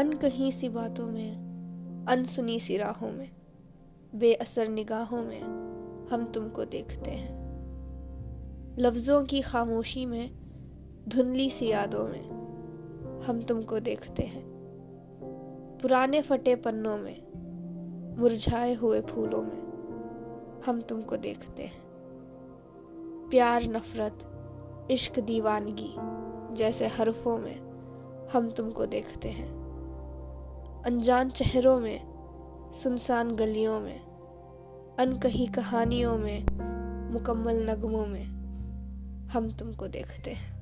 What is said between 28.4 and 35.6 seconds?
तुमको देखते हैं। अनजान चेहरों में, सुनसान गलियों में, अनकही